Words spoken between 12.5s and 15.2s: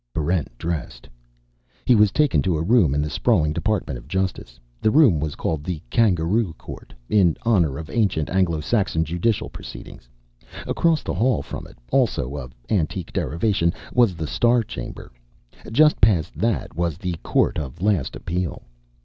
antique derivation, was the Star Chamber.